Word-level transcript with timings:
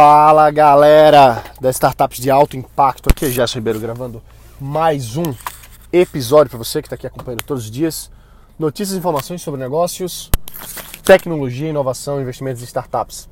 Fala 0.00 0.48
galera 0.52 1.42
das 1.60 1.74
startups 1.74 2.20
de 2.20 2.30
alto 2.30 2.56
impacto, 2.56 3.08
aqui 3.10 3.24
é 3.24 3.30
Gerson 3.30 3.58
Ribeiro 3.58 3.80
gravando 3.80 4.22
mais 4.60 5.16
um 5.16 5.34
episódio 5.92 6.50
para 6.50 6.58
você 6.58 6.80
que 6.80 6.86
está 6.86 6.94
aqui 6.94 7.08
acompanhando 7.08 7.42
todos 7.42 7.64
os 7.64 7.70
dias. 7.72 8.08
Notícias 8.56 8.94
e 8.94 8.98
informações 9.00 9.42
sobre 9.42 9.58
negócios, 9.58 10.30
tecnologia, 11.02 11.70
inovação, 11.70 12.22
investimentos 12.22 12.62
em 12.62 12.64
startups. 12.64 13.28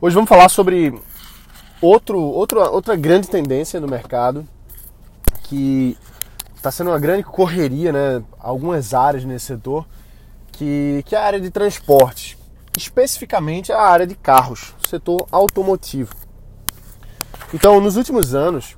Hoje 0.00 0.14
vamos 0.14 0.30
falar 0.30 0.48
sobre 0.48 0.98
outro, 1.82 2.18
outro, 2.18 2.60
outra 2.60 2.96
grande 2.96 3.28
tendência 3.28 3.78
no 3.80 3.88
mercado 3.88 4.48
que 5.42 5.94
está 6.56 6.70
sendo 6.70 6.88
uma 6.88 6.98
grande 6.98 7.24
correria, 7.24 7.92
né? 7.92 8.22
Algumas 8.40 8.94
áreas 8.94 9.26
nesse 9.26 9.44
setor, 9.44 9.86
que, 10.52 11.02
que 11.04 11.14
é 11.14 11.18
a 11.18 11.22
área 11.22 11.38
de 11.38 11.50
transporte 11.50 12.40
especificamente 12.76 13.70
a 13.72 13.80
área 13.80 14.06
de 14.06 14.14
carros, 14.14 14.74
setor 14.92 15.26
automotivo. 15.32 16.14
Então, 17.54 17.80
nos 17.80 17.96
últimos 17.96 18.34
anos, 18.34 18.76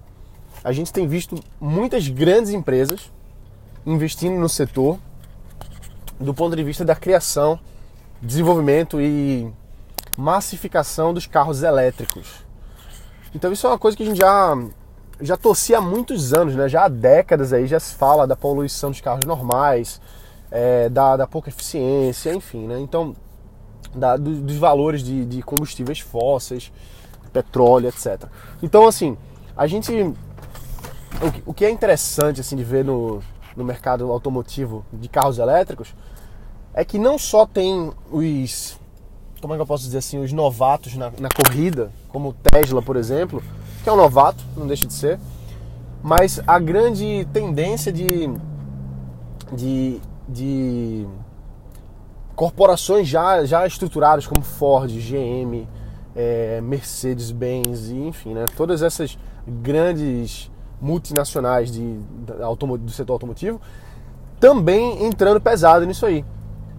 a 0.63 0.73
gente 0.73 0.93
tem 0.93 1.07
visto 1.07 1.39
muitas 1.61 2.09
grandes 2.09 2.53
empresas 2.53 3.13
investindo 3.85 4.39
no 4.39 4.49
setor 4.49 4.99
do 6.19 6.33
ponto 6.33 6.55
de 6.57 6.63
vista 6.63 6.85
da 6.85 6.95
criação, 6.95 7.59
desenvolvimento 8.23 9.01
e 9.01 9.53
massificação 10.17 11.13
dos 11.13 11.27
carros 11.27 11.63
elétricos. 11.63 12.45
Então 13.35 13.53
isso 13.53 13.67
é 13.67 13.71
uma 13.71 13.79
coisa 13.79 13.97
que 13.97 14.05
a 14.05 14.07
gente 14.07 14.19
já 14.19 14.57
já 15.21 15.37
torcia 15.37 15.79
há 15.79 15.81
muitos 15.81 16.33
anos, 16.33 16.55
né? 16.55 16.69
Já 16.69 16.85
há 16.85 16.89
décadas 16.89 17.53
aí 17.53 17.67
já 17.67 17.79
se 17.79 17.95
fala 17.95 18.27
da 18.27 18.37
poluição 18.37 18.91
dos 18.91 19.01
carros 19.01 19.27
normais, 19.27 20.01
é, 20.51 20.89
da, 20.89 21.17
da 21.17 21.27
pouca 21.27 21.51
eficiência, 21.51 22.35
enfim, 22.35 22.67
né? 22.67 22.81
Então 22.81 23.15
da, 23.95 24.17
do, 24.17 24.43
dos 24.43 24.57
valores 24.57 25.03
de, 25.03 25.25
de 25.25 25.43
combustíveis 25.43 26.01
fósseis, 26.01 26.73
petróleo, 27.33 27.89
etc. 27.89 28.25
Então, 28.63 28.87
assim, 28.87 29.17
a 29.57 29.67
gente. 29.67 29.93
O 31.23 31.33
que, 31.33 31.43
o 31.47 31.55
que 31.55 31.65
é 31.65 31.71
interessante 31.71 32.41
assim, 32.41 32.57
de 32.57 32.65
ver 32.65 32.85
no, 32.85 33.23
no 33.57 33.65
mercado 33.65 34.11
automotivo 34.11 34.85
de 34.93 35.09
carros 35.09 35.39
elétricos 35.39 35.95
é 36.75 36.85
que 36.85 36.99
não 36.99 37.19
só 37.19 37.47
tem 37.47 37.93
os. 38.11 38.79
Como 39.41 39.53
é 39.53 39.57
que 39.57 39.63
eu 39.63 39.67
posso 39.67 39.85
dizer 39.85 39.99
assim? 39.99 40.19
Os 40.19 40.33
novatos 40.33 40.97
na, 40.97 41.13
na 41.19 41.29
corrida, 41.29 41.91
como 42.09 42.31
o 42.31 42.33
Tesla, 42.33 42.83
por 42.83 42.97
exemplo, 42.97 43.43
que 43.83 43.89
é 43.89 43.93
um 43.93 43.97
novato, 43.97 44.43
não 44.57 44.67
deixa 44.67 44.87
de 44.87 44.93
ser, 44.93 45.21
mas 46.03 46.41
a 46.47 46.59
grande 46.59 47.27
tendência 47.33 47.93
de. 47.93 48.29
de, 49.53 50.01
de 50.29 51.07
corporações 52.35 53.07
já, 53.09 53.45
já 53.45 53.67
estruturadas 53.67 54.27
como 54.27 54.43
Ford, 54.43 54.91
GM, 54.91 55.69
é, 56.15 56.61
Mercedes-Benz, 56.61 57.91
enfim, 57.91 58.35
né, 58.35 58.47
todas 58.57 58.83
essas 58.83 59.19
grandes 59.47 60.51
multinacionais 60.81 61.71
de, 61.71 61.97
de, 61.97 62.79
do 62.79 62.91
setor 62.91 63.15
automotivo, 63.15 63.61
também 64.39 65.05
entrando 65.05 65.41
pesado 65.41 65.87
nisso 65.87 66.05
aí. 66.05 66.25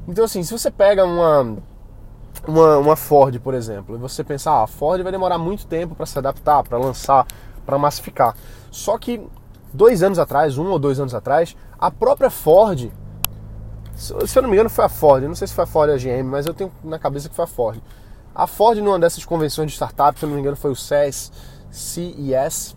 Então, 0.07 0.25
assim, 0.25 0.43
se 0.43 0.51
você 0.51 0.69
pega 0.69 1.03
uma, 1.03 1.57
uma, 2.47 2.77
uma 2.77 2.95
Ford, 2.95 3.39
por 3.39 3.53
exemplo, 3.53 3.95
e 3.95 3.99
você 3.99 4.23
pensar, 4.23 4.51
ah, 4.51 4.63
a 4.63 4.67
Ford 4.67 5.01
vai 5.01 5.11
demorar 5.11 5.37
muito 5.37 5.65
tempo 5.65 5.95
para 5.95 6.05
se 6.05 6.17
adaptar, 6.17 6.63
para 6.63 6.77
lançar, 6.77 7.25
para 7.65 7.77
massificar. 7.77 8.35
Só 8.69 8.97
que 8.97 9.21
dois 9.73 10.03
anos 10.03 10.19
atrás, 10.19 10.57
um 10.57 10.67
ou 10.67 10.77
dois 10.77 10.99
anos 10.99 11.15
atrás, 11.15 11.55
a 11.79 11.89
própria 11.89 12.29
Ford 12.29 12.91
se 13.95 14.37
eu 14.37 14.41
não 14.41 14.49
me 14.49 14.55
engano, 14.55 14.69
foi 14.69 14.85
a 14.85 14.89
Ford. 14.89 15.23
Não 15.23 15.35
sei 15.35 15.47
se 15.47 15.53
foi 15.53 15.63
a 15.63 15.67
Ford 15.67 15.89
ou 15.89 15.95
a 15.95 15.97
GM, 15.97 16.23
mas 16.23 16.45
eu 16.45 16.53
tenho 16.53 16.71
na 16.83 16.99
cabeça 16.99 17.29
que 17.29 17.35
foi 17.35 17.45
a 17.45 17.47
Ford. 17.47 17.81
A 18.33 18.45
Ford, 18.45 18.77
numa 18.79 18.99
dessas 18.99 19.23
convenções 19.23 19.71
de 19.71 19.75
startup, 19.75 20.19
se 20.19 20.25
eu 20.25 20.27
não 20.27 20.35
me 20.35 20.41
engano, 20.41 20.57
foi 20.57 20.69
o 20.69 20.75
CES, 20.75 21.31
CES. 21.71 22.75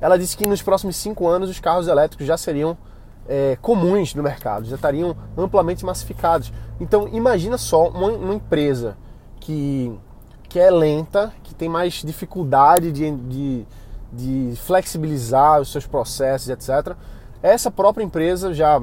Ela 0.00 0.16
disse 0.16 0.36
que 0.36 0.46
nos 0.46 0.62
próximos 0.62 0.96
cinco 0.96 1.26
anos 1.26 1.50
os 1.50 1.58
carros 1.58 1.88
elétricos 1.88 2.24
já 2.24 2.36
seriam 2.36 2.78
é, 3.28 3.58
comuns 3.60 4.14
no 4.14 4.22
mercado, 4.22 4.66
já 4.66 4.76
estariam 4.76 5.16
amplamente 5.36 5.84
massificados. 5.84 6.52
Então, 6.80 7.08
imagina 7.08 7.58
só 7.58 7.88
uma, 7.88 8.08
uma 8.12 8.34
empresa 8.34 8.96
que, 9.40 9.92
que 10.48 10.60
é 10.60 10.70
lenta, 10.70 11.32
que 11.42 11.52
tem 11.52 11.68
mais 11.68 11.94
dificuldade 11.94 12.92
de, 12.92 13.10
de, 13.10 13.66
de 14.12 14.56
flexibilizar 14.56 15.60
os 15.60 15.72
seus 15.72 15.86
processos, 15.86 16.48
etc. 16.48 16.96
Essa 17.42 17.70
própria 17.70 18.04
empresa 18.04 18.54
já 18.54 18.80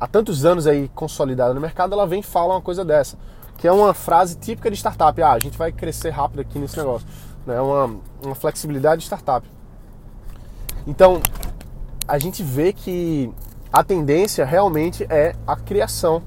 há 0.00 0.06
tantos 0.06 0.46
anos 0.46 0.66
aí 0.66 0.88
consolidada 0.94 1.52
no 1.52 1.60
mercado, 1.60 1.92
ela 1.92 2.06
vem 2.06 2.20
e 2.20 2.22
fala 2.22 2.54
uma 2.54 2.62
coisa 2.62 2.84
dessa, 2.84 3.18
que 3.58 3.68
é 3.68 3.72
uma 3.72 3.92
frase 3.92 4.36
típica 4.36 4.70
de 4.70 4.76
startup. 4.76 5.20
Ah, 5.22 5.32
a 5.32 5.38
gente 5.38 5.58
vai 5.58 5.70
crescer 5.70 6.08
rápido 6.10 6.40
aqui 6.40 6.58
nesse 6.58 6.78
negócio. 6.78 7.06
É 7.46 7.50
né? 7.50 7.60
uma, 7.60 7.96
uma 8.24 8.34
flexibilidade 8.34 9.00
de 9.00 9.04
startup. 9.04 9.46
Então, 10.86 11.20
a 12.08 12.18
gente 12.18 12.42
vê 12.42 12.72
que 12.72 13.30
a 13.70 13.84
tendência 13.84 14.44
realmente 14.44 15.06
é 15.10 15.36
a 15.46 15.54
criação 15.54 16.22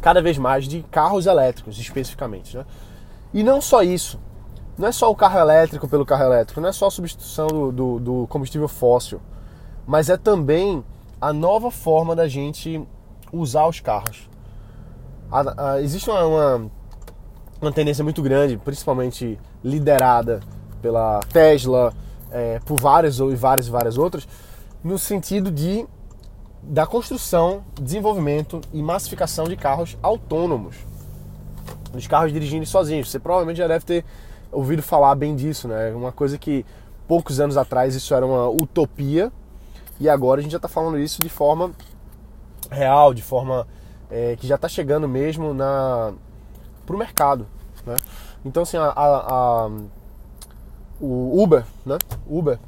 cada 0.00 0.20
vez 0.20 0.38
mais 0.38 0.66
de 0.66 0.82
carros 0.90 1.26
elétricos, 1.26 1.78
especificamente. 1.78 2.56
Né? 2.56 2.66
E 3.32 3.42
não 3.42 3.60
só 3.60 3.82
isso. 3.82 4.18
Não 4.78 4.88
é 4.88 4.92
só 4.92 5.10
o 5.10 5.16
carro 5.16 5.38
elétrico 5.38 5.88
pelo 5.88 6.06
carro 6.06 6.24
elétrico, 6.24 6.60
não 6.60 6.68
é 6.68 6.72
só 6.72 6.86
a 6.86 6.90
substituição 6.90 7.46
do, 7.48 7.72
do, 7.72 8.00
do 8.00 8.26
combustível 8.28 8.66
fóssil, 8.66 9.20
mas 9.86 10.08
é 10.08 10.16
também 10.16 10.82
a 11.20 11.32
nova 11.32 11.70
forma 11.70 12.16
da 12.16 12.26
gente 12.26 12.82
usar 13.32 13.66
os 13.66 13.80
carros. 13.80 14.28
A, 15.30 15.72
a, 15.72 15.82
existe 15.82 16.08
uma, 16.08 16.24
uma, 16.24 16.70
uma, 17.60 17.72
tendência 17.72 18.02
muito 18.02 18.22
grande, 18.22 18.56
principalmente 18.56 19.38
liderada 19.62 20.40
pela 20.80 21.20
Tesla, 21.32 21.92
é, 22.30 22.58
por 22.60 22.80
várias 22.80 23.18
e 23.18 23.34
várias 23.34 23.66
e 23.66 23.70
várias 23.70 23.98
outras, 23.98 24.26
no 24.82 24.98
sentido 24.98 25.50
de 25.50 25.86
da 26.62 26.86
construção, 26.86 27.64
desenvolvimento 27.80 28.60
e 28.72 28.82
massificação 28.82 29.44
de 29.44 29.56
carros 29.56 29.96
autônomos. 30.02 30.76
Os 31.94 32.06
carros 32.06 32.32
dirigindo 32.32 32.66
sozinhos. 32.66 33.10
Você 33.10 33.18
provavelmente 33.18 33.56
já 33.56 33.66
deve 33.66 33.84
ter 33.84 34.04
ouvido 34.52 34.82
falar 34.82 35.14
bem 35.14 35.34
disso, 35.34 35.66
né? 35.66 35.90
Uma 35.92 36.12
coisa 36.12 36.36
que 36.36 36.64
poucos 37.08 37.40
anos 37.40 37.56
atrás 37.56 37.94
isso 37.94 38.14
era 38.14 38.24
uma 38.26 38.48
utopia, 38.48 39.32
e 40.00 40.08
agora 40.08 40.40
a 40.40 40.42
gente 40.42 40.52
já 40.52 40.56
está 40.56 40.68
falando 40.68 40.98
isso 40.98 41.22
de 41.22 41.28
forma 41.28 41.72
real, 42.70 43.12
de 43.12 43.22
forma 43.22 43.68
é, 44.10 44.34
que 44.34 44.46
já 44.46 44.54
está 44.54 44.68
chegando 44.68 45.06
mesmo 45.06 45.52
na 45.52 46.14
para 46.86 46.96
o 46.96 46.98
mercado. 46.98 47.46
Né? 47.84 48.00
Então 48.44 48.62
assim, 48.62 48.78
a, 48.78 48.86
a, 48.86 49.66
a, 49.66 49.70
o 50.98 51.42
Uber, 51.42 51.64
né? 51.84 51.98
Uber, 52.26 52.58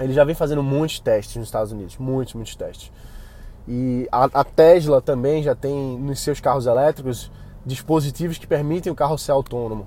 ele 0.00 0.14
já 0.14 0.24
vem 0.24 0.34
fazendo 0.34 0.62
muitos 0.62 0.98
testes 0.98 1.36
nos 1.36 1.48
Estados 1.48 1.70
Unidos, 1.70 1.98
muitos, 1.98 2.34
muitos 2.34 2.56
testes. 2.56 2.90
E 3.68 4.08
a, 4.10 4.42
Tesla 4.42 5.00
também 5.00 5.42
já 5.42 5.54
tem 5.54 5.96
nos 5.98 6.20
seus 6.20 6.40
carros 6.40 6.66
elétricos 6.66 7.30
dispositivos 7.64 8.38
que 8.38 8.46
permitem 8.46 8.92
o 8.92 8.96
carro 8.96 9.16
ser 9.16 9.30
autônomo. 9.30 9.86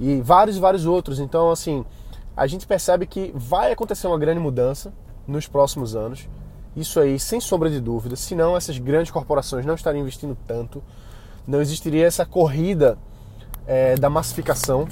E 0.00 0.20
vários 0.22 0.56
vários 0.56 0.86
outros. 0.86 1.20
Então, 1.20 1.50
assim, 1.50 1.84
a 2.34 2.46
gente 2.46 2.66
percebe 2.66 3.06
que 3.06 3.30
vai 3.34 3.72
acontecer 3.72 4.06
uma 4.06 4.18
grande 4.18 4.40
mudança 4.40 4.92
nos 5.26 5.46
próximos 5.46 5.94
anos. 5.94 6.28
Isso 6.74 6.98
aí, 6.98 7.18
sem 7.18 7.40
sombra 7.40 7.68
de 7.68 7.80
dúvida, 7.80 8.16
senão 8.16 8.56
essas 8.56 8.78
grandes 8.78 9.10
corporações 9.10 9.66
não 9.66 9.74
estariam 9.74 10.00
investindo 10.00 10.36
tanto, 10.46 10.82
não 11.46 11.60
existiria 11.60 12.06
essa 12.06 12.24
corrida 12.24 12.96
é, 13.66 13.94
da 13.96 14.08
massificação 14.08 14.88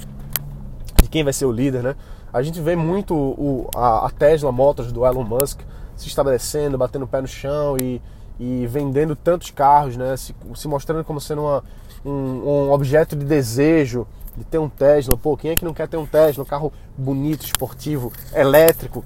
de 1.01 1.09
quem 1.09 1.23
vai 1.23 1.33
ser 1.33 1.45
o 1.45 1.51
líder, 1.51 1.81
né? 1.81 1.95
A 2.31 2.41
gente 2.41 2.61
vê 2.61 2.75
muito 2.75 3.15
o, 3.15 3.69
a, 3.75 4.05
a, 4.05 4.09
Tesla 4.09 4.51
Motors 4.51 4.91
do 4.91 5.05
Elon 5.05 5.23
Musk 5.23 5.61
se 5.97 6.07
estabelecendo, 6.07 6.77
batendo 6.77 7.03
o 7.03 7.07
pé 7.07 7.19
no 7.19 7.27
chão 7.27 7.77
e, 7.77 8.01
e 8.39 8.65
vendendo 8.67 9.15
tantos 9.15 9.49
carros, 9.49 9.97
né? 9.97 10.15
Se, 10.15 10.35
se 10.55 10.67
mostrando 10.67 11.03
como 11.03 11.19
sendo 11.19 11.41
uma, 11.41 11.63
um, 12.05 12.11
um, 12.11 12.71
objeto 12.71 13.15
de 13.15 13.25
desejo 13.25 14.07
de 14.37 14.45
ter 14.45 14.59
um 14.59 14.69
Tesla. 14.69 15.17
Pô, 15.17 15.35
quem 15.35 15.51
é 15.51 15.55
que 15.55 15.65
não 15.65 15.73
quer 15.73 15.87
ter 15.87 15.97
um 15.97 16.05
Tesla? 16.05 16.43
Um 16.43 16.47
carro 16.47 16.71
bonito, 16.97 17.43
esportivo, 17.43 18.13
elétrico 18.33 19.03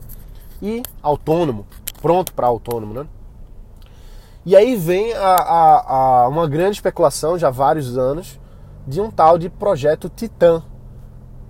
e 0.61 0.81
autônomo, 1.01 1.65
pronto 2.01 2.33
para 2.33 2.47
autônomo, 2.47 2.93
né? 2.93 3.07
E 4.45 4.55
aí 4.55 4.75
vem 4.75 5.11
a, 5.13 5.35
a, 5.35 5.93
a 6.23 6.27
uma 6.27 6.47
grande 6.47 6.77
especulação 6.77 7.37
já 7.37 7.47
há 7.47 7.51
vários 7.51 7.97
anos 7.97 8.39
de 8.87 9.01
um 9.01 9.09
tal 9.09 9.37
de 9.37 9.49
projeto 9.49 10.07
Titan. 10.07 10.61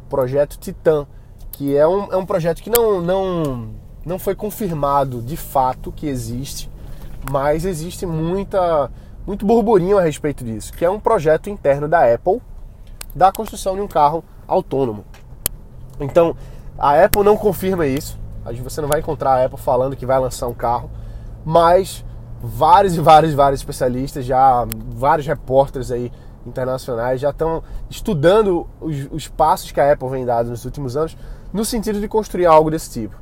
Projeto 0.10 0.58
Titan, 0.58 1.06
que 1.52 1.76
é 1.76 1.86
um, 1.86 2.14
é 2.14 2.16
um 2.16 2.26
projeto 2.26 2.62
que 2.62 2.70
não, 2.70 3.02
não, 3.02 3.70
não 4.06 4.18
foi 4.18 4.34
confirmado 4.34 5.22
de 5.22 5.36
fato 5.36 5.92
que 5.92 6.08
existe, 6.08 6.72
mas 7.30 7.66
existe 7.66 8.06
muita, 8.06 8.90
muito 9.28 9.46
burburinho 9.46 9.98
a 9.98 10.02
respeito 10.02 10.46
disso, 10.46 10.72
que 10.72 10.86
é 10.86 10.90
um 10.90 11.00
projeto 11.00 11.50
interno 11.50 11.88
da 11.88 12.14
Apple 12.14 12.42
da 13.14 13.32
construção 13.32 13.76
de 13.76 13.82
um 13.82 13.88
carro 13.88 14.24
autônomo. 14.48 15.06
Então, 16.00 16.36
a 16.78 17.04
Apple 17.04 17.24
não 17.24 17.38
confirma 17.38 17.88
isso, 17.88 18.20
você 18.54 18.82
não 18.82 18.88
vai 18.88 19.00
encontrar 19.00 19.32
a 19.32 19.46
Apple 19.46 19.60
falando 19.60 19.96
que 19.96 20.06
vai 20.06 20.20
lançar 20.20 20.48
um 20.48 20.54
carro, 20.54 20.90
mas 21.44 22.06
vários 22.42 22.96
e 22.96 23.00
vários 23.00 23.34
vários 23.34 23.62
especialistas, 23.62 24.26
já 24.26 24.66
vários 24.90 25.26
repórteres 25.26 25.92
aí 25.92 26.12
internacionais 26.46 27.20
já 27.20 27.32
estão 27.32 27.64
estudando 27.90 28.68
os, 28.80 29.08
os 29.12 29.28
passos 29.28 29.72
que 29.72 29.80
a 29.80 29.92
Apple 29.92 30.10
vem 30.10 30.26
dando 30.26 30.50
nos 30.50 30.64
últimos 30.64 30.96
anos 30.96 31.18
no 31.52 31.66
sentido 31.66 32.00
de 32.00 32.08
construir 32.08 32.46
algo 32.46 32.70
desse 32.70 32.92
tipo. 32.92 33.16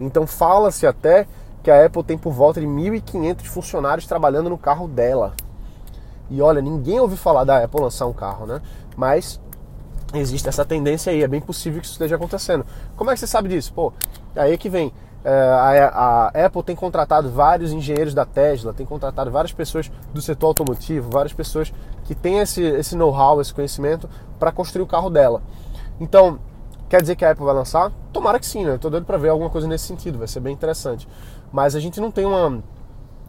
Então 0.00 0.26
fala-se 0.26 0.86
até 0.86 1.26
que 1.62 1.70
a 1.70 1.84
Apple 1.84 2.02
tem 2.02 2.18
por 2.18 2.32
volta 2.32 2.60
de 2.60 2.66
1.500 2.66 3.42
funcionários 3.44 4.06
trabalhando 4.06 4.50
no 4.50 4.58
carro 4.58 4.88
dela. 4.88 5.34
E 6.30 6.40
olha, 6.40 6.60
ninguém 6.60 6.98
ouviu 6.98 7.16
falar 7.16 7.44
da 7.44 7.62
Apple 7.62 7.80
lançar 7.80 8.06
um 8.06 8.12
carro, 8.12 8.46
né? 8.46 8.60
Mas 8.96 9.40
existe 10.14 10.48
essa 10.48 10.64
tendência 10.64 11.12
aí, 11.12 11.22
é 11.22 11.28
bem 11.28 11.40
possível 11.40 11.80
que 11.80 11.86
isso 11.86 11.94
esteja 11.94 12.16
acontecendo. 12.16 12.64
Como 12.96 13.10
é 13.10 13.14
que 13.14 13.20
você 13.20 13.26
sabe 13.26 13.48
disso? 13.48 13.72
Pô, 13.72 13.92
aí 14.36 14.52
é 14.52 14.56
que 14.56 14.68
vem. 14.68 14.92
É, 15.24 15.30
a, 15.92 16.32
Apple 16.34 16.64
tem 16.64 16.74
contratado 16.74 17.30
vários 17.30 17.72
engenheiros 17.72 18.12
da 18.12 18.24
Tesla, 18.24 18.72
tem 18.72 18.84
contratado 18.84 19.30
várias 19.30 19.52
pessoas 19.52 19.90
do 20.12 20.20
setor 20.20 20.48
automotivo, 20.48 21.10
várias 21.10 21.32
pessoas 21.32 21.72
que 22.04 22.14
têm 22.14 22.40
esse, 22.40 22.60
esse 22.62 22.96
know-how, 22.96 23.40
esse 23.40 23.54
conhecimento 23.54 24.10
para 24.38 24.50
construir 24.50 24.82
o 24.82 24.86
carro 24.86 25.08
dela. 25.08 25.40
Então, 26.00 26.40
quer 26.88 27.00
dizer 27.00 27.14
que 27.14 27.24
a 27.24 27.30
Apple 27.30 27.44
vai 27.44 27.54
lançar? 27.54 27.92
Tomara 28.12 28.40
que 28.40 28.46
sim, 28.46 28.64
né? 28.64 28.74
Estou 28.74 28.90
doido 28.90 29.06
para 29.06 29.16
ver 29.16 29.28
alguma 29.28 29.48
coisa 29.48 29.68
nesse 29.68 29.86
sentido, 29.86 30.18
vai 30.18 30.26
ser 30.26 30.40
bem 30.40 30.52
interessante. 30.52 31.06
Mas 31.52 31.76
a 31.76 31.80
gente 31.80 32.00
não 32.00 32.10
tem 32.10 32.26
uma, 32.26 32.60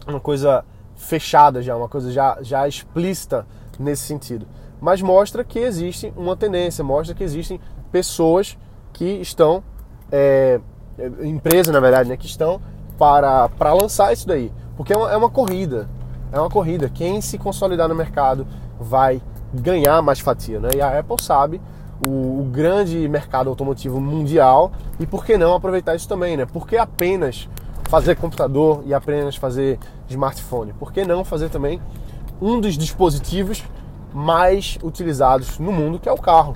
uma 0.07 0.19
coisa 0.19 0.65
fechada 0.95 1.61
já, 1.61 1.75
uma 1.75 1.89
coisa 1.89 2.11
já, 2.11 2.39
já 2.41 2.67
explícita 2.67 3.45
nesse 3.79 4.03
sentido. 4.03 4.47
Mas 4.83 5.01
mostra 5.01 5.45
que 5.45 5.59
existe 5.59 6.11
uma 6.17 6.35
tendência, 6.35 6.83
mostra 6.83 7.15
que 7.15 7.23
existem 7.23 7.57
pessoas 7.89 8.57
que 8.91 9.05
estão 9.05 9.63
é, 10.11 10.59
é, 10.99 11.25
empresa 11.25 11.71
na 11.71 11.79
verdade, 11.79 12.09
né, 12.09 12.17
que 12.17 12.25
estão 12.25 12.59
para, 12.99 13.47
para 13.47 13.71
lançar 13.71 14.11
isso 14.11 14.27
daí. 14.27 14.51
Porque 14.75 14.91
é 14.91 14.97
uma, 14.97 15.09
é 15.09 15.15
uma 15.15 15.29
corrida. 15.29 15.87
É 16.33 16.37
uma 16.37 16.49
corrida. 16.49 16.89
Quem 16.89 17.21
se 17.21 17.37
consolidar 17.37 17.87
no 17.87 17.95
mercado 17.95 18.45
vai 18.77 19.21
ganhar 19.53 20.01
mais 20.01 20.19
fatia. 20.19 20.59
Né? 20.59 20.67
E 20.75 20.81
a 20.81 20.99
Apple 20.99 21.15
sabe 21.21 21.61
o, 22.05 22.41
o, 22.41 22.49
grande 22.51 23.07
mercado 23.07 23.49
automotivo 23.49 24.01
mundial 24.01 24.73
e 24.99 25.07
por 25.07 25.23
que 25.23 25.37
não 25.37 25.53
aproveitar 25.53 25.95
isso 25.95 26.09
também, 26.09 26.35
né? 26.35 26.45
Por 26.45 26.67
que 26.67 26.75
apenas 26.75 27.47
fazer 27.85 28.17
computador 28.17 28.83
e 28.85 28.93
apenas 28.93 29.37
fazer 29.37 29.79
smartphone? 30.09 30.73
Por 30.73 30.91
que 30.91 31.05
não 31.05 31.23
fazer 31.23 31.47
também 31.47 31.79
um 32.41 32.59
dos 32.59 32.77
dispositivos 32.77 33.63
mais 34.13 34.77
utilizados 34.83 35.57
no 35.59 35.71
mundo, 35.71 35.99
que 35.99 36.07
é 36.07 36.11
o 36.11 36.17
carro? 36.17 36.55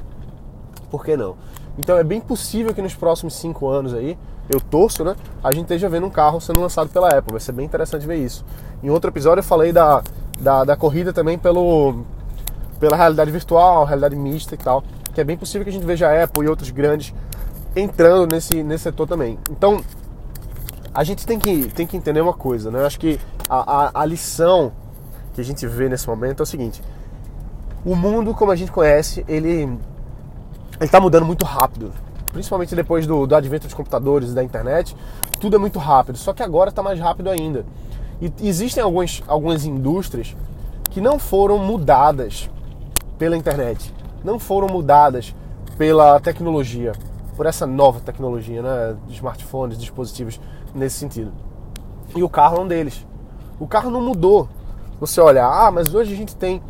Por 0.90 1.04
que 1.04 1.18
não? 1.18 1.36
Então 1.78 1.98
é 1.98 2.04
bem 2.04 2.20
possível 2.20 2.74
que 2.74 2.82
nos 2.82 2.96
próximos 2.96 3.36
cinco 3.36 3.68
anos 3.68 3.94
aí, 3.94 4.18
eu 4.50 4.60
torço, 4.62 5.04
né? 5.04 5.16
A 5.44 5.52
gente 5.52 5.64
esteja 5.64 5.90
vendo 5.90 6.08
um 6.08 6.10
carro 6.10 6.40
sendo 6.40 6.62
lançado 6.62 6.90
pela 6.90 7.10
Apple. 7.10 7.32
Vai 7.32 7.40
ser 7.40 7.52
bem 7.52 7.66
interessante 7.66 8.08
ver 8.08 8.18
isso. 8.18 8.46
Em 8.82 8.90
outro 8.90 9.10
episódio 9.10 9.40
eu 9.40 9.44
falei 9.44 9.72
da, 9.72 10.02
da, 10.40 10.64
da 10.64 10.76
corrida 10.76 11.12
também 11.12 11.38
pelo, 11.38 12.04
pela 12.80 12.96
realidade 12.96 13.30
virtual, 13.30 13.86
realidade 13.86 14.16
mista 14.16 14.56
e 14.56 14.58
tal. 14.58 14.84
Que 15.14 15.22
é 15.22 15.24
bem 15.24 15.38
possível 15.38 15.64
que 15.64 15.70
a 15.70 15.74
gente 15.74 15.86
veja 15.86 16.08
a 16.08 16.24
Apple 16.24 16.46
e 16.46 16.48
outros 16.48 16.70
grandes 16.70 17.14
entrando 17.76 18.32
nesse, 18.32 18.64
nesse 18.64 18.86
setor 18.86 19.08
também. 19.08 19.38
Então, 19.52 19.82
a 20.94 21.04
gente 21.04 21.28
tem 21.28 21.38
que, 21.38 21.68
tem 21.70 21.86
que 21.86 21.98
entender 21.98 22.22
uma 22.22 22.34
coisa, 22.34 22.72
né? 22.72 22.80
Eu 22.80 22.86
acho 22.86 23.00
que 23.00 23.20
a, 23.50 23.86
a, 23.86 24.02
a 24.02 24.06
lição 24.06 24.72
que 25.34 25.42
a 25.42 25.44
gente 25.44 25.68
vê 25.68 25.88
nesse 25.90 26.08
momento 26.08 26.40
é 26.40 26.44
o 26.44 26.46
seguinte: 26.46 26.82
o 27.86 27.96
mundo 27.96 28.34
como 28.34 28.52
a 28.52 28.56
gente 28.56 28.72
conhece, 28.72 29.24
ele 29.28 29.78
está 30.80 31.00
mudando 31.00 31.26
muito 31.26 31.46
rápido, 31.46 31.92
principalmente 32.32 32.76
depois 32.76 33.08
do, 33.08 33.26
do 33.26 33.36
advento 33.36 33.66
dos 33.66 33.74
computadores 33.74 34.32
e 34.32 34.34
da 34.34 34.44
internet, 34.44 34.96
tudo 35.40 35.56
é 35.56 35.60
muito 35.60 35.80
rápido, 35.80 36.18
só 36.18 36.34
que 36.34 36.44
agora 36.44 36.70
está 36.70 36.84
mais 36.84 37.00
rápido 37.00 37.30
ainda. 37.30 37.66
E 38.20 38.32
existem 38.48 38.82
algumas, 38.82 39.24
algumas 39.28 39.66
indústrias 39.66 40.36
que 40.90 41.00
não 41.00 41.20
foram 41.20 41.60
mudadas 41.60 42.50
pela 43.18 43.38
internet, 43.38 43.94
não 44.24 44.40
foram 44.40 44.68
mudadas 44.68 45.36
pela 45.78 46.20
tecnologia, 46.20 46.94
por 47.36 47.46
essa 47.46 47.68
nova 47.68 48.00
tecnologia, 48.00 48.62
né, 48.64 48.96
smartphones, 49.10 49.78
dispositivos 49.78 50.40
nesse 50.74 50.98
sentido. 50.98 51.32
E 52.16 52.24
o 52.24 52.30
carro 52.30 52.58
é 52.58 52.60
um 52.62 52.68
deles. 52.68 53.06
O 53.60 53.68
carro 53.68 53.92
não 53.92 54.02
mudou. 54.02 54.50
Você 55.00 55.22
olha, 55.22 55.46
ah, 55.46 55.70
mas 55.70 55.94
hoje 55.94 56.14
a 56.14 56.18
gente 56.18 56.36
tem 56.36 56.62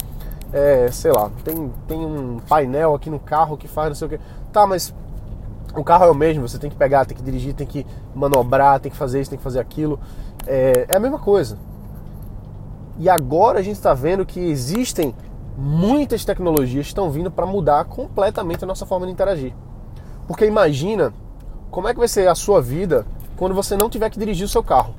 é, 0.54 0.90
sei 0.92 1.12
lá, 1.12 1.30
tem, 1.44 1.72
tem 1.88 2.06
um 2.06 2.40
painel 2.48 2.96
aqui 2.96 3.10
no 3.10 3.20
carro 3.20 3.58
que 3.58 3.68
faz 3.68 3.90
não 3.90 3.96
sei 3.96 4.08
o 4.08 4.10
que. 4.10 4.20
Tá, 4.52 4.66
mas 4.66 4.94
o 5.76 5.84
carro 5.84 6.06
é 6.06 6.10
o 6.10 6.16
mesmo, 6.16 6.48
você 6.48 6.58
tem 6.58 6.70
que 6.70 6.76
pegar, 6.76 7.06
tem 7.06 7.16
que 7.16 7.24
dirigir, 7.24 7.54
tem 7.54 7.68
que 7.68 7.86
manobrar, 8.16 8.80
tem 8.80 8.92
que 8.92 8.98
fazer 8.98 9.22
isso, 9.22 9.30
tem 9.30 9.38
que 9.38 9.44
fazer 9.44 9.60
aquilo. 9.60 10.00
É, 10.46 10.86
é 10.90 10.96
a 10.96 11.00
mesma 11.00 11.20
coisa. 11.20 11.58
E 12.98 13.10
agora 13.10 13.60
a 13.60 13.62
gente 13.62 13.76
está 13.76 13.94
vendo 13.94 14.26
que 14.26 14.40
existem 14.40 15.14
muitas 15.58 16.26
tecnologias 16.26 16.86
que 16.86 16.92
estão 16.92 17.12
vindo 17.12 17.30
para 17.30 17.46
mudar 17.46 17.86
completamente 17.86 18.64
a 18.64 18.68
nossa 18.68 18.86
forma 18.86 19.06
de 19.06 19.12
interagir. 19.12 19.54
Porque 20.28 20.46
imagina 20.46 21.14
como 21.70 21.88
é 21.88 21.94
que 21.94 22.00
vai 22.00 22.08
ser 22.08 22.28
a 22.28 22.36
sua 22.36 22.62
vida 22.62 23.06
quando 23.36 23.54
você 23.54 23.76
não 23.76 23.90
tiver 23.90 24.10
que 24.10 24.20
dirigir 24.20 24.46
o 24.46 24.50
seu 24.50 24.64
carro. 24.64 24.96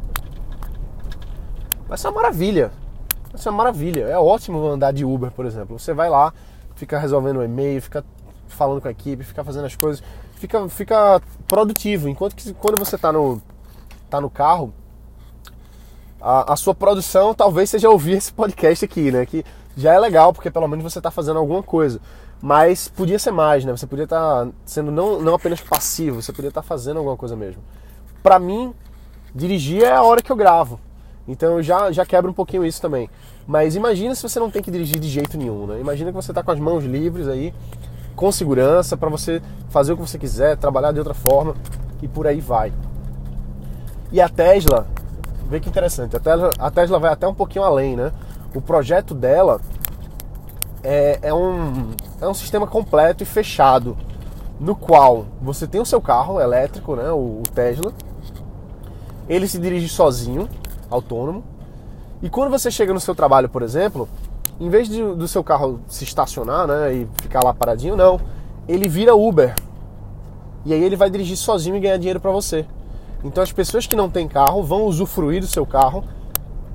Vai 1.88 1.98
ser 1.98 2.08
uma 2.08 2.22
maravilha. 2.22 2.70
Isso 3.34 3.48
é 3.48 3.52
maravilha, 3.52 4.04
é 4.04 4.18
ótimo 4.18 4.66
andar 4.66 4.92
de 4.92 5.04
Uber, 5.04 5.30
por 5.30 5.46
exemplo. 5.46 5.78
Você 5.78 5.92
vai 5.92 6.08
lá, 6.08 6.32
fica 6.74 6.98
resolvendo 6.98 7.38
um 7.38 7.44
e-mail, 7.44 7.80
fica 7.82 8.04
falando 8.48 8.80
com 8.80 8.88
a 8.88 8.90
equipe, 8.90 9.22
fica 9.22 9.44
fazendo 9.44 9.66
as 9.66 9.76
coisas, 9.76 10.02
fica, 10.36 10.68
fica 10.68 11.20
produtivo. 11.46 12.08
Enquanto 12.08 12.34
que 12.34 12.52
quando 12.54 12.78
você 12.78 12.96
está 12.96 13.12
no, 13.12 13.40
tá 14.08 14.20
no 14.20 14.30
carro, 14.30 14.72
a, 16.20 16.52
a, 16.52 16.56
sua 16.56 16.74
produção 16.74 17.32
talvez 17.34 17.70
seja 17.70 17.88
ouvir 17.88 18.12
esse 18.12 18.32
podcast 18.32 18.84
aqui, 18.84 19.12
né? 19.12 19.24
Que 19.26 19.44
já 19.76 19.92
é 19.92 19.98
legal, 19.98 20.32
porque 20.32 20.50
pelo 20.50 20.66
menos 20.66 20.82
você 20.82 20.98
está 20.98 21.10
fazendo 21.10 21.38
alguma 21.38 21.62
coisa. 21.62 22.00
Mas 22.40 22.88
podia 22.88 23.18
ser 23.18 23.32
mais, 23.32 23.64
né? 23.64 23.72
Você 23.72 23.86
podia 23.86 24.04
estar 24.04 24.46
tá 24.46 24.52
sendo 24.64 24.90
não, 24.90 25.20
não 25.20 25.34
apenas 25.34 25.60
passivo, 25.60 26.22
você 26.22 26.32
podia 26.32 26.48
estar 26.48 26.62
tá 26.62 26.66
fazendo 26.66 26.98
alguma 26.98 27.16
coisa 27.16 27.36
mesmo. 27.36 27.62
Para 28.22 28.38
mim, 28.38 28.72
dirigir 29.34 29.82
é 29.82 29.92
a 29.92 30.02
hora 30.02 30.22
que 30.22 30.30
eu 30.30 30.36
gravo. 30.36 30.80
Então 31.28 31.62
já, 31.62 31.92
já 31.92 32.06
quebra 32.06 32.30
um 32.30 32.34
pouquinho 32.34 32.64
isso 32.64 32.80
também. 32.80 33.10
Mas 33.46 33.76
imagina 33.76 34.14
se 34.14 34.22
você 34.22 34.40
não 34.40 34.50
tem 34.50 34.62
que 34.62 34.70
dirigir 34.70 34.98
de 34.98 35.08
jeito 35.08 35.36
nenhum, 35.36 35.66
né? 35.66 35.78
Imagina 35.78 36.10
que 36.10 36.16
você 36.16 36.30
está 36.30 36.42
com 36.42 36.50
as 36.50 36.58
mãos 36.58 36.82
livres 36.84 37.28
aí, 37.28 37.54
com 38.16 38.32
segurança, 38.32 38.96
para 38.96 39.10
você 39.10 39.42
fazer 39.68 39.92
o 39.92 39.96
que 39.96 40.02
você 40.02 40.18
quiser, 40.18 40.56
trabalhar 40.56 40.90
de 40.90 40.98
outra 40.98 41.14
forma 41.14 41.54
e 42.02 42.08
por 42.08 42.26
aí 42.26 42.40
vai. 42.40 42.72
E 44.10 44.22
a 44.22 44.28
Tesla, 44.28 44.86
vê 45.50 45.60
que 45.60 45.68
interessante, 45.68 46.16
a 46.16 46.20
Tesla, 46.20 46.50
a 46.58 46.70
Tesla 46.70 46.98
vai 46.98 47.12
até 47.12 47.28
um 47.28 47.34
pouquinho 47.34 47.64
além, 47.64 47.94
né? 47.94 48.10
O 48.54 48.62
projeto 48.62 49.14
dela 49.14 49.60
é, 50.82 51.18
é, 51.20 51.34
um, 51.34 51.90
é 52.20 52.26
um 52.26 52.32
sistema 52.32 52.66
completo 52.66 53.22
e 53.22 53.26
fechado, 53.26 53.98
no 54.58 54.74
qual 54.74 55.26
você 55.42 55.66
tem 55.66 55.80
o 55.80 55.86
seu 55.86 56.00
carro 56.00 56.40
elétrico, 56.40 56.96
né? 56.96 57.10
o, 57.10 57.40
o 57.40 57.42
Tesla, 57.54 57.92
ele 59.28 59.46
se 59.46 59.58
dirige 59.58 59.88
sozinho, 59.88 60.48
autônomo. 60.90 61.44
E 62.22 62.28
quando 62.28 62.50
você 62.50 62.70
chega 62.70 62.92
no 62.92 63.00
seu 63.00 63.14
trabalho, 63.14 63.48
por 63.48 63.62
exemplo, 63.62 64.08
em 64.60 64.68
vez 64.68 64.88
de, 64.88 65.02
do 65.02 65.28
seu 65.28 65.44
carro 65.44 65.80
se 65.88 66.04
estacionar 66.04 66.66
né, 66.66 66.94
e 66.94 67.08
ficar 67.22 67.44
lá 67.44 67.54
paradinho, 67.54 67.96
não. 67.96 68.20
Ele 68.66 68.88
vira 68.88 69.14
Uber. 69.14 69.54
E 70.64 70.72
aí 70.72 70.82
ele 70.82 70.96
vai 70.96 71.08
dirigir 71.08 71.36
sozinho 71.36 71.76
e 71.76 71.80
ganhar 71.80 71.96
dinheiro 71.96 72.20
para 72.20 72.30
você. 72.30 72.66
Então 73.24 73.42
as 73.42 73.52
pessoas 73.52 73.86
que 73.86 73.96
não 73.96 74.10
têm 74.10 74.28
carro 74.28 74.62
vão 74.62 74.84
usufruir 74.84 75.40
do 75.40 75.46
seu 75.46 75.64
carro 75.64 76.04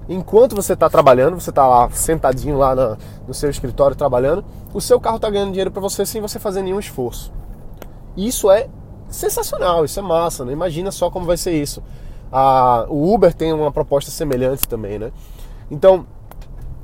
enquanto 0.07 0.55
você 0.55 0.73
está 0.73 0.89
trabalhando, 0.89 1.39
você 1.39 1.49
está 1.49 1.67
lá 1.67 1.89
sentadinho 1.91 2.57
lá 2.57 2.75
no, 2.75 2.97
no 3.27 3.33
seu 3.33 3.49
escritório 3.49 3.95
trabalhando, 3.95 4.43
o 4.73 4.81
seu 4.81 4.99
carro 4.99 5.17
está 5.17 5.29
ganhando 5.29 5.51
dinheiro 5.51 5.71
para 5.71 5.81
você 5.81 6.05
sem 6.05 6.21
você 6.21 6.39
fazer 6.39 6.61
nenhum 6.61 6.79
esforço. 6.79 7.31
Isso 8.15 8.51
é 8.51 8.67
sensacional, 9.07 9.85
isso 9.85 9.99
é 9.99 10.03
massa, 10.03 10.43
né? 10.43 10.53
Imagina 10.53 10.91
só 10.91 11.09
como 11.09 11.25
vai 11.25 11.37
ser 11.37 11.53
isso. 11.53 11.81
A, 12.35 12.87
o 12.89 13.13
Uber 13.13 13.31
tem 13.31 13.53
uma 13.53 13.71
proposta 13.71 14.09
semelhante 14.09 14.67
também, 14.67 14.97
né? 14.97 15.11
Então, 15.69 16.07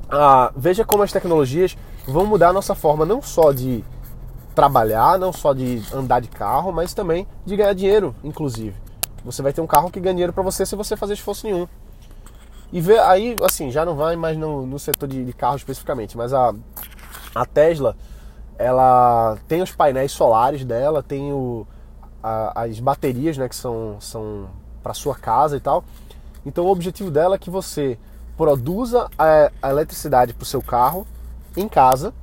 a, 0.08 0.52
veja 0.56 0.84
como 0.84 1.02
as 1.02 1.10
tecnologias 1.10 1.76
vão 2.06 2.24
mudar 2.24 2.50
a 2.50 2.52
nossa 2.52 2.72
forma 2.72 3.04
não 3.04 3.20
só 3.20 3.50
de 3.50 3.84
trabalhar, 4.54 5.18
não 5.18 5.32
só 5.32 5.52
de 5.52 5.82
andar 5.92 6.20
de 6.20 6.28
carro, 6.28 6.72
mas 6.72 6.94
também 6.94 7.26
de 7.44 7.56
ganhar 7.56 7.72
dinheiro, 7.72 8.14
inclusive. 8.22 8.76
Você 9.24 9.42
vai 9.42 9.52
ter 9.52 9.60
um 9.60 9.66
carro 9.66 9.90
que 9.90 9.98
ganha 9.98 10.14
dinheiro 10.14 10.32
para 10.32 10.44
você 10.44 10.64
se 10.64 10.76
você 10.76 10.96
fazer 10.96 11.14
esforço 11.14 11.44
nenhum. 11.44 11.66
E 12.72 12.80
ver 12.80 13.00
aí, 13.00 13.36
assim, 13.42 13.72
já 13.72 13.84
não 13.84 13.96
vai 13.96 14.14
mais 14.14 14.38
no, 14.38 14.64
no 14.64 14.78
setor 14.78 15.08
de, 15.08 15.24
de 15.24 15.32
carro 15.32 15.56
especificamente, 15.56 16.16
mas 16.16 16.32
a, 16.32 16.54
a 17.34 17.44
Tesla, 17.44 17.96
ela 18.56 19.36
tem 19.48 19.62
os 19.62 19.72
painéis 19.72 20.12
solares 20.12 20.64
dela, 20.64 21.02
tem 21.02 21.32
o, 21.32 21.66
a, 22.22 22.62
as 22.62 22.78
baterias, 22.78 23.36
né, 23.36 23.48
que 23.48 23.56
são, 23.56 23.96
são 23.98 24.48
para 24.82 24.94
sua 24.94 25.14
casa 25.14 25.56
e 25.56 25.60
tal. 25.60 25.84
Então 26.44 26.64
o 26.64 26.70
objetivo 26.70 27.10
dela 27.10 27.34
é 27.34 27.38
que 27.38 27.50
você 27.50 27.98
produza 28.36 29.08
a, 29.18 29.50
a 29.62 29.70
eletricidade 29.70 30.32
para 30.32 30.42
o 30.42 30.46
seu 30.46 30.62
carro 30.62 31.06
em 31.56 31.68
casa 31.68 32.14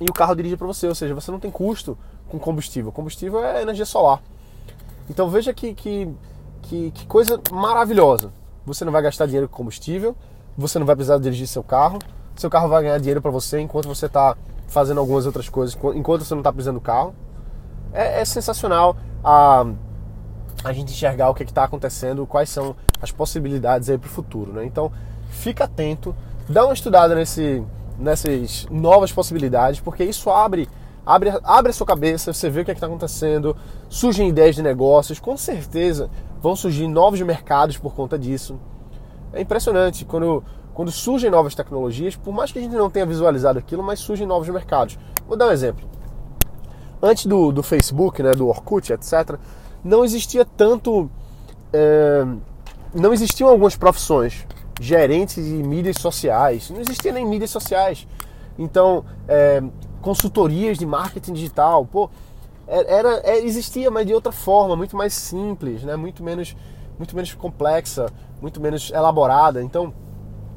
e 0.00 0.04
o 0.08 0.12
carro 0.12 0.34
dirige 0.34 0.56
para 0.56 0.66
você, 0.66 0.86
ou 0.86 0.94
seja, 0.94 1.14
você 1.14 1.30
não 1.30 1.40
tem 1.40 1.50
custo 1.50 1.98
com 2.28 2.38
combustível. 2.38 2.92
combustível 2.92 3.44
é 3.44 3.62
energia 3.62 3.84
solar. 3.84 4.22
Então 5.10 5.28
veja 5.28 5.52
que, 5.52 5.74
que, 5.74 6.08
que, 6.62 6.90
que 6.92 7.06
coisa 7.06 7.40
maravilhosa. 7.50 8.30
Você 8.64 8.84
não 8.84 8.92
vai 8.92 9.02
gastar 9.02 9.26
dinheiro 9.26 9.48
com 9.48 9.56
combustível, 9.56 10.14
você 10.56 10.78
não 10.78 10.86
vai 10.86 10.94
precisar 10.94 11.18
dirigir 11.18 11.46
seu 11.48 11.64
carro, 11.64 11.98
seu 12.36 12.50
carro 12.50 12.68
vai 12.68 12.82
ganhar 12.82 12.98
dinheiro 12.98 13.20
para 13.20 13.30
você 13.30 13.58
enquanto 13.58 13.88
você 13.88 14.06
está 14.06 14.36
fazendo 14.68 15.00
algumas 15.00 15.26
outras 15.26 15.48
coisas, 15.48 15.76
enquanto 15.94 16.24
você 16.24 16.34
não 16.34 16.40
está 16.40 16.52
precisando 16.52 16.76
do 16.76 16.80
carro. 16.80 17.14
É, 17.92 18.20
é, 18.20 18.24
sensacional 18.24 18.96
a, 19.24 19.66
a 20.64 20.72
gente 20.72 20.92
enxergar 20.92 21.30
o 21.30 21.34
que 21.34 21.42
está 21.44 21.64
acontecendo, 21.64 22.26
quais 22.26 22.48
são 22.48 22.74
as 23.00 23.12
possibilidades 23.12 23.88
aí 23.88 23.98
para 23.98 24.08
o 24.08 24.10
futuro. 24.10 24.52
Né? 24.52 24.64
Então, 24.64 24.90
fica 25.30 25.64
atento, 25.64 26.14
dá 26.48 26.64
uma 26.64 26.74
estudada 26.74 27.14
nesse, 27.14 27.64
nessas 27.98 28.66
novas 28.70 29.12
possibilidades, 29.12 29.80
porque 29.80 30.04
isso 30.04 30.30
abre, 30.30 30.68
abre, 31.06 31.32
abre 31.44 31.70
a 31.70 31.74
sua 31.74 31.86
cabeça, 31.86 32.32
você 32.32 32.50
vê 32.50 32.62
o 32.62 32.64
que 32.64 32.70
é 32.70 32.74
está 32.74 32.86
acontecendo, 32.86 33.56
surgem 33.88 34.28
ideias 34.28 34.56
de 34.56 34.62
negócios, 34.62 35.18
com 35.18 35.36
certeza 35.36 36.10
vão 36.40 36.54
surgir 36.54 36.86
novos 36.86 37.20
mercados 37.20 37.76
por 37.76 37.94
conta 37.94 38.18
disso. 38.18 38.58
É 39.32 39.40
impressionante 39.40 40.04
quando, 40.04 40.42
quando 40.72 40.90
surgem 40.90 41.30
novas 41.30 41.54
tecnologias, 41.54 42.16
por 42.16 42.32
mais 42.32 42.52
que 42.52 42.58
a 42.58 42.62
gente 42.62 42.74
não 42.74 42.88
tenha 42.88 43.06
visualizado 43.06 43.58
aquilo, 43.58 43.82
mas 43.82 43.98
surgem 43.98 44.26
novos 44.26 44.48
mercados. 44.48 44.98
Vou 45.26 45.36
dar 45.36 45.48
um 45.48 45.50
exemplo. 45.50 45.88
Antes 47.02 47.26
do, 47.26 47.52
do 47.52 47.62
Facebook, 47.62 48.22
né, 48.22 48.32
do 48.32 48.48
Orkut, 48.48 48.92
etc., 48.92 49.38
não 49.84 50.04
existia 50.04 50.44
tanto. 50.44 51.10
É, 51.72 52.24
não 52.94 53.12
existiam 53.12 53.48
algumas 53.50 53.76
profissões, 53.76 54.46
gerentes 54.80 55.44
de 55.44 55.62
mídias 55.62 55.96
sociais, 55.98 56.70
não 56.70 56.80
existia 56.80 57.12
nem 57.12 57.26
mídias 57.26 57.50
sociais. 57.50 58.06
Então, 58.58 59.04
é, 59.28 59.62
consultorias 60.00 60.78
de 60.78 60.86
marketing 60.86 61.34
digital, 61.34 61.84
pô, 61.84 62.08
é, 62.66 62.94
era, 62.94 63.20
é, 63.24 63.38
existia, 63.38 63.90
mas 63.90 64.06
de 64.06 64.14
outra 64.14 64.32
forma, 64.32 64.76
muito 64.76 64.96
mais 64.96 65.14
simples, 65.14 65.82
né? 65.82 65.96
muito, 65.96 66.22
menos, 66.22 66.56
muito 66.98 67.14
menos 67.14 67.32
complexa, 67.34 68.06
muito 68.40 68.60
menos 68.60 68.90
elaborada. 68.90 69.62
Então, 69.62 69.92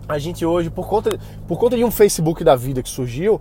a 0.07 0.17
gente 0.17 0.45
hoje, 0.45 0.69
por 0.69 0.87
conta, 0.87 1.17
por 1.47 1.57
conta 1.57 1.77
de 1.77 1.83
um 1.83 1.91
Facebook 1.91 2.43
da 2.43 2.55
vida 2.55 2.83
que 2.83 2.89
surgiu, 2.89 3.39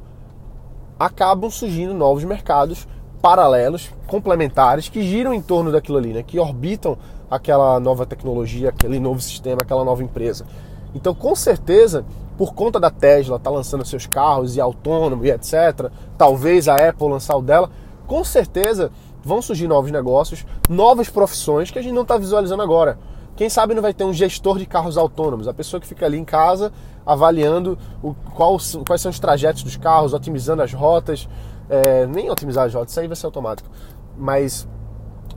acabam 0.98 1.50
surgindo 1.50 1.94
novos 1.94 2.22
mercados 2.24 2.86
paralelos, 3.20 3.90
complementares, 4.06 4.88
que 4.88 5.02
giram 5.02 5.32
em 5.32 5.42
torno 5.42 5.70
daquilo 5.70 5.98
ali, 5.98 6.12
né? 6.12 6.22
que 6.22 6.38
orbitam 6.38 6.96
aquela 7.30 7.78
nova 7.78 8.06
tecnologia, 8.06 8.70
aquele 8.70 8.98
novo 8.98 9.20
sistema, 9.20 9.62
aquela 9.62 9.84
nova 9.84 10.02
empresa. 10.02 10.46
Então, 10.94 11.14
com 11.14 11.34
certeza, 11.36 12.04
por 12.36 12.54
conta 12.54 12.80
da 12.80 12.90
Tesla 12.90 13.36
estar 13.36 13.50
tá 13.50 13.54
lançando 13.54 13.84
seus 13.84 14.06
carros 14.06 14.56
e 14.56 14.60
autônomo 14.60 15.24
e 15.24 15.30
etc., 15.30 15.90
talvez 16.18 16.68
a 16.68 16.74
Apple 16.74 17.08
lançar 17.08 17.36
o 17.36 17.42
dela, 17.42 17.70
com 18.06 18.24
certeza 18.24 18.90
vão 19.22 19.42
surgir 19.42 19.68
novos 19.68 19.90
negócios, 19.90 20.44
novas 20.68 21.08
profissões 21.08 21.70
que 21.70 21.78
a 21.78 21.82
gente 21.82 21.92
não 21.92 22.02
está 22.02 22.16
visualizando 22.16 22.62
agora. 22.62 22.98
Quem 23.36 23.48
sabe 23.48 23.74
não 23.74 23.82
vai 23.82 23.94
ter 23.94 24.04
um 24.04 24.12
gestor 24.12 24.58
de 24.58 24.66
carros 24.66 24.98
autônomos, 24.98 25.46
a 25.46 25.54
pessoa 25.54 25.80
que 25.80 25.86
fica 25.86 26.06
ali 26.06 26.18
em 26.18 26.24
casa 26.24 26.72
avaliando 27.06 27.78
o, 28.02 28.14
qual, 28.34 28.58
quais 28.86 29.00
são 29.00 29.10
os 29.10 29.18
trajetos 29.18 29.62
dos 29.62 29.76
carros, 29.76 30.12
otimizando 30.12 30.62
as 30.62 30.72
rotas, 30.72 31.28
é, 31.70 32.06
nem 32.06 32.28
otimizar 32.28 32.66
as 32.66 32.74
rotas, 32.74 32.90
isso 32.90 33.00
aí 33.00 33.06
vai 33.06 33.16
ser 33.16 33.26
automático, 33.26 33.70
mas 34.18 34.68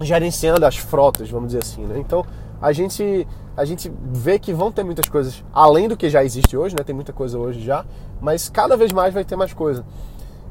gerenciando 0.01 0.65
as 0.65 0.75
frotas, 0.75 1.29
vamos 1.29 1.49
dizer 1.49 1.63
assim. 1.63 1.85
Né? 1.85 1.99
Então 1.99 2.25
a 2.59 2.73
gente, 2.73 3.27
a 3.55 3.63
gente 3.63 3.91
vê 4.11 4.39
que 4.39 4.51
vão 4.51 4.71
ter 4.71 4.83
muitas 4.83 5.07
coisas 5.07 5.43
além 5.53 5.87
do 5.87 5.95
que 5.95 6.09
já 6.09 6.23
existe 6.23 6.57
hoje, 6.57 6.75
né? 6.75 6.83
tem 6.83 6.95
muita 6.95 7.13
coisa 7.13 7.37
hoje 7.37 7.61
já, 7.61 7.85
mas 8.19 8.49
cada 8.49 8.75
vez 8.75 8.91
mais 8.91 9.13
vai 9.13 9.23
ter 9.23 9.35
mais 9.35 9.53
coisa. 9.53 9.85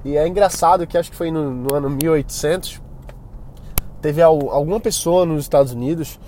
E 0.04 0.16
é 0.16 0.26
engraçado 0.26 0.86
que 0.86 0.96
acho 0.96 1.10
que 1.10 1.16
foi 1.16 1.30
no, 1.30 1.50
no 1.50 1.74
ano 1.74 1.90
1800, 1.90 2.80
teve 4.00 4.22
alguma 4.22 4.80
pessoa 4.80 5.24
nos 5.24 5.42
Estados 5.42 5.72
Unidos 5.72 6.18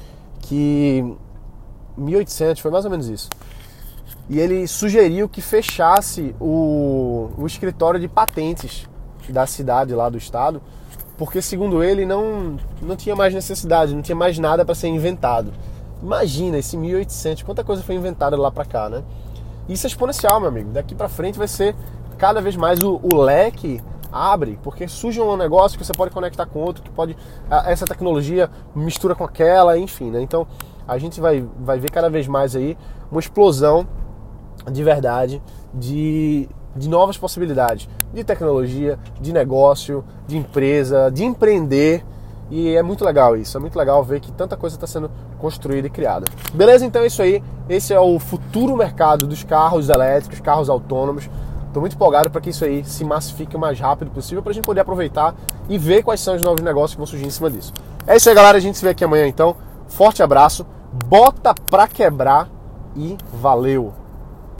que 0.40 1.16
1800 1.96 2.60
foi 2.60 2.70
mais 2.70 2.84
ou 2.84 2.90
menos 2.90 3.08
isso. 3.08 3.28
E 4.28 4.38
ele 4.38 4.66
sugeriu 4.66 5.28
que 5.28 5.40
fechasse 5.40 6.34
o, 6.40 7.30
o 7.36 7.46
escritório 7.46 8.00
de 8.00 8.08
patentes 8.08 8.88
da 9.32 9.46
cidade 9.46 9.94
lá 9.94 10.08
do 10.08 10.18
estado, 10.18 10.60
porque 11.16 11.40
segundo 11.40 11.82
ele 11.82 12.04
não 12.04 12.56
não 12.82 12.96
tinha 12.96 13.14
mais 13.14 13.32
necessidade, 13.32 13.94
não 13.94 14.02
tinha 14.02 14.16
mais 14.16 14.38
nada 14.38 14.64
para 14.64 14.74
ser 14.74 14.88
inventado. 14.88 15.52
Imagina 16.02 16.58
esse 16.58 16.76
1800, 16.76 17.42
quanta 17.42 17.64
coisa 17.64 17.82
foi 17.82 17.94
inventada 17.94 18.36
lá 18.36 18.50
para 18.50 18.64
cá, 18.64 18.88
né? 18.88 19.02
Isso 19.68 19.86
é 19.86 19.88
exponencial, 19.88 20.38
meu 20.38 20.48
amigo. 20.48 20.70
Daqui 20.70 20.94
para 20.94 21.08
frente 21.08 21.38
vai 21.38 21.48
ser 21.48 21.74
cada 22.18 22.40
vez 22.40 22.56
mais 22.56 22.78
o, 22.80 23.00
o 23.02 23.16
leque 23.16 23.80
abre, 24.12 24.58
porque 24.62 24.86
surge 24.86 25.20
um 25.20 25.36
negócio 25.36 25.76
que 25.76 25.84
você 25.84 25.92
pode 25.92 26.12
conectar 26.12 26.46
com 26.46 26.60
outro, 26.60 26.82
que 26.82 26.90
pode 26.90 27.16
essa 27.66 27.84
tecnologia 27.84 28.48
mistura 28.74 29.14
com 29.14 29.24
aquela, 29.24 29.76
enfim, 29.76 30.10
né? 30.10 30.20
Então 30.20 30.46
a 30.86 30.98
gente 30.98 31.20
vai, 31.20 31.44
vai 31.58 31.78
ver 31.78 31.90
cada 31.90 32.08
vez 32.08 32.28
mais 32.28 32.54
aí 32.54 32.76
uma 33.10 33.18
explosão 33.18 33.86
de 34.70 34.84
verdade 34.84 35.42
de, 35.72 36.48
de 36.76 36.88
novas 36.88 37.16
possibilidades 37.16 37.88
de 38.12 38.24
tecnologia, 38.24 38.98
de 39.20 39.32
negócio, 39.32 40.04
de 40.26 40.36
empresa, 40.36 41.10
de 41.10 41.24
empreender. 41.24 42.04
E 42.50 42.74
é 42.76 42.82
muito 42.82 43.04
legal 43.04 43.36
isso, 43.36 43.56
é 43.56 43.60
muito 43.60 43.76
legal 43.76 44.02
ver 44.04 44.20
que 44.20 44.30
tanta 44.30 44.56
coisa 44.56 44.76
está 44.76 44.86
sendo 44.86 45.10
construída 45.38 45.86
e 45.86 45.90
criada. 45.90 46.26
Beleza? 46.52 46.84
Então 46.84 47.02
é 47.02 47.06
isso 47.06 47.22
aí. 47.22 47.42
Esse 47.68 47.92
é 47.92 48.00
o 48.00 48.18
futuro 48.18 48.76
mercado 48.76 49.26
dos 49.26 49.42
carros 49.42 49.88
elétricos, 49.88 50.40
carros 50.40 50.68
autônomos. 50.68 51.28
Estou 51.66 51.80
muito 51.80 51.96
empolgado 51.96 52.30
para 52.30 52.40
que 52.40 52.50
isso 52.50 52.64
aí 52.64 52.84
se 52.84 53.04
massifique 53.04 53.56
o 53.56 53.58
mais 53.58 53.80
rápido 53.80 54.10
possível 54.10 54.42
para 54.42 54.52
a 54.52 54.54
gente 54.54 54.64
poder 54.64 54.82
aproveitar 54.82 55.34
e 55.68 55.76
ver 55.76 56.04
quais 56.04 56.20
são 56.20 56.36
os 56.36 56.42
novos 56.42 56.60
negócios 56.60 56.92
que 56.92 56.98
vão 56.98 57.06
surgir 57.06 57.26
em 57.26 57.30
cima 57.30 57.50
disso. 57.50 57.72
É 58.06 58.16
isso 58.16 58.28
aí, 58.28 58.34
galera. 58.34 58.58
A 58.58 58.60
gente 58.60 58.78
se 58.78 58.84
vê 58.84 58.90
aqui 58.90 59.02
amanhã 59.02 59.26
então. 59.26 59.56
Forte 59.88 60.22
abraço, 60.22 60.64
bota 61.06 61.54
pra 61.54 61.88
quebrar 61.88 62.48
e 62.94 63.16
valeu! 63.32 64.03